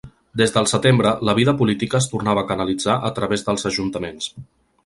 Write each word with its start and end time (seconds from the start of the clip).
Des 0.41 0.53
del 0.53 0.67
setembre 0.71 1.11
la 1.29 1.35
vida 1.39 1.53
política 1.59 1.99
es 2.03 2.09
tornava 2.15 2.45
a 2.45 2.47
canalitzar 2.53 2.99
a 3.11 3.15
través 3.19 3.49
dels 3.51 3.71
ajuntaments. 3.73 4.33